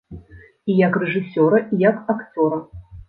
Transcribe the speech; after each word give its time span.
І 0.71 0.77
як 0.77 0.97
рэжысёра, 1.03 1.59
і 1.77 1.83
як 1.83 2.01
акцёра. 2.15 2.57